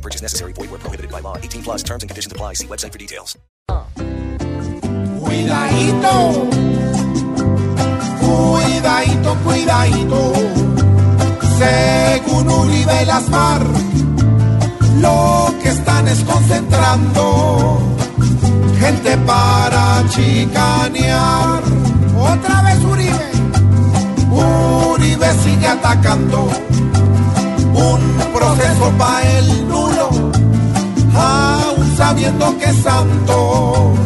Purchase 0.00 0.22
necessary. 0.22 0.52
Void 0.54 0.70
where 0.70 0.78
prohibited 0.78 1.10
by 1.10 1.20
law. 1.20 1.36
18 1.36 1.62
plus 1.62 1.82
terms 1.82 2.02
and 2.02 2.10
conditions 2.10 2.32
apply. 2.32 2.54
See 2.54 2.66
website 2.66 2.92
for 2.92 2.98
details. 2.98 3.36
Cuidadito, 5.20 6.48
cuidadito, 8.20 9.36
cuidadito. 9.44 10.32
Según 11.58 12.48
Uribe 12.48 13.06
las 13.06 13.24
FARC, 13.24 13.66
lo 15.00 15.54
que 15.62 15.68
están 15.68 16.08
es 16.08 16.24
concentrando 16.24 17.78
gente 18.80 19.16
para 19.18 20.02
chicanear. 20.08 21.62
Otra 22.16 22.62
vez 22.62 22.84
Uribe, 22.84 23.30
Uribe 24.30 25.32
sigue 25.44 25.66
atacando. 25.66 26.48
Para 28.80 29.38
el 29.38 29.68
nulo, 29.68 30.08
aún 31.14 31.96
sabiendo 31.96 32.56
que 32.58 32.72
Santos 32.72 33.98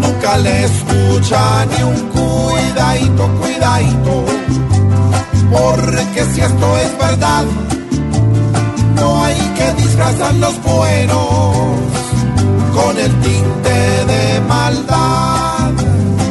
nunca 0.00 0.38
le 0.38 0.64
escucha 0.64 1.66
ni 1.66 1.82
un 1.82 2.08
cuidadito, 2.10 3.28
cuidadito. 3.40 4.24
Porque 5.50 6.24
si 6.32 6.40
esto 6.40 6.78
es 6.78 6.98
verdad, 6.98 7.44
no 8.94 9.24
hay 9.24 9.36
que 9.56 9.82
disfrazar 9.82 10.34
los 10.34 10.62
buenos 10.62 11.56
con 12.72 12.98
el 12.98 13.12
tinte 13.20 14.04
de 14.06 14.40
maldad. 14.48 15.72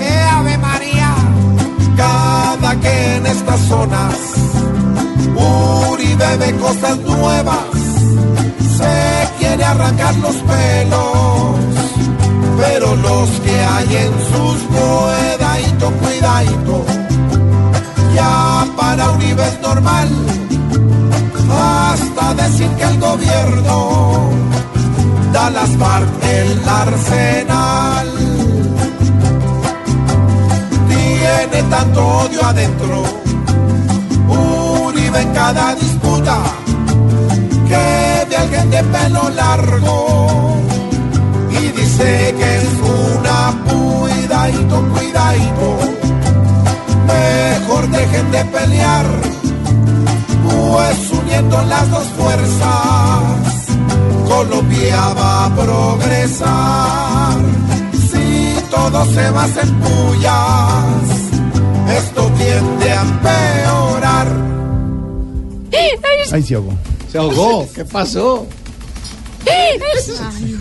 ¡Eh, 0.00 0.28
Ave 0.32 0.56
María! 0.58 1.14
Cada 1.96 2.76
que 2.80 3.16
en 3.16 3.26
estas 3.26 3.60
zonas 3.62 4.14
Ve 6.38 6.56
cosas 6.56 6.96
nuevas, 6.98 7.58
se 8.76 9.28
quiere 9.38 9.64
arrancar 9.64 10.14
los 10.16 10.36
pelos 10.36 11.60
pero 12.60 12.94
los 12.94 13.30
que 13.40 13.58
hay 13.58 13.96
en 13.96 14.12
sus 14.30 14.60
cuidadito, 14.68 15.90
cuidadito, 15.92 16.84
ya 18.14 18.66
para 18.76 19.10
Uribe 19.12 19.48
es 19.48 19.60
normal, 19.60 20.08
hasta 21.50 22.34
decir 22.34 22.68
que 22.76 22.84
el 22.84 23.00
gobierno 23.00 24.30
da 25.32 25.50
las 25.50 25.70
FARC 25.70 26.22
el 26.22 26.68
arsenal. 26.68 28.08
Tiene 30.88 31.62
tanto 31.70 32.06
odio 32.06 32.44
adentro, 32.44 33.04
Uribe 34.28 35.22
en 35.22 35.32
cada 35.32 35.74
que 36.22 38.26
de 38.28 38.36
alguien 38.36 38.70
de 38.70 38.84
pelo 38.84 39.30
largo 39.30 40.54
y 41.50 41.68
dice 41.68 42.34
que 42.38 42.56
es 42.58 42.68
una 43.08 43.56
cuidadito, 43.64 44.82
cuidadito. 44.92 45.78
Mejor 47.06 47.88
dejen 47.88 48.30
de 48.32 48.44
pelear, 48.44 49.06
pues 50.44 51.10
uniendo 51.12 51.62
las 51.62 51.90
dos 51.90 52.04
fuerzas, 52.18 53.22
Colombia 54.28 55.14
va 55.18 55.46
a 55.46 55.54
progresar. 55.54 57.38
Si 58.10 58.56
todo 58.70 59.06
se 59.06 59.30
va 59.30 59.42
a 59.42 59.44
hacer 59.44 59.68
pullas, 59.84 61.08
esto 61.96 62.30
tiende 62.36 62.92
a 62.92 63.02
empeorar. 63.02 63.89
Ay, 66.32 66.42
se 66.42 66.54
ahogó. 66.54 66.72
Se 67.10 67.18
ahogó. 67.18 67.68
¿Qué 67.74 67.84
pasó? 67.84 68.46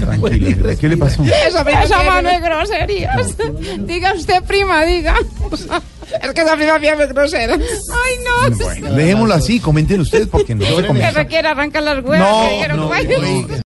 Tranquila, 0.00 0.76
¿qué 0.76 0.88
le 0.88 0.96
pasó? 0.96 1.22
Esa, 1.24 1.62
esa 1.62 2.02
mano 2.02 2.28
es 2.28 2.42
groserías. 2.42 3.36
Diga 3.80 4.12
usted, 4.14 4.42
prima, 4.44 4.84
diga. 4.84 5.16
Es 6.22 6.32
que 6.32 6.40
esa 6.40 6.56
prima 6.56 6.78
mía 6.78 6.94
es 7.00 7.08
grosera. 7.12 7.54
Ay, 7.54 8.14
no. 8.50 8.56
Bueno, 8.56 8.92
dejémoslo 8.92 9.34
así, 9.34 9.60
comenten 9.60 10.00
ustedes 10.00 10.28
porque 10.28 10.54
no 10.54 10.64
se 10.64 10.76
Que 10.82 10.86
comenta. 10.86 11.12
se 11.12 11.26
quiere 11.26 11.48
arrancar 11.48 11.82
las 11.82 12.04
huevas. 12.04 12.18
No, 12.68 12.76
no, 12.76 12.86
"Güey". 12.88 13.06
no. 13.08 13.56